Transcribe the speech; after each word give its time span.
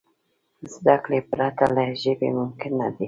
زدهکړې 0.73 1.19
پرته 1.31 1.65
له 1.75 1.83
ژبي 2.01 2.29
ممکن 2.39 2.71
نه 2.79 2.87
دي. 2.95 2.99